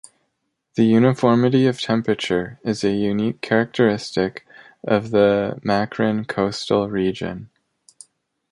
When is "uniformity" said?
0.85-1.67